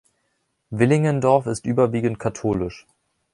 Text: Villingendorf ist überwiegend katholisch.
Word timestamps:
Villingendorf 0.71 1.45
ist 1.45 1.67
überwiegend 1.67 2.17
katholisch. 2.17 2.87